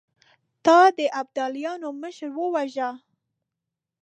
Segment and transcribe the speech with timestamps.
[0.65, 2.89] تا د ابداليانو مشر وواژه!